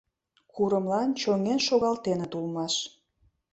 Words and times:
Курымлан 0.53 1.09
чоҥен 1.21 1.59
шогалтеныт 1.67 2.31
улмаш. 2.37 2.75